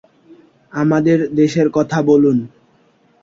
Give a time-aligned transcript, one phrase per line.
[0.71, 2.37] আপনাদের দেশের কথা বলুন।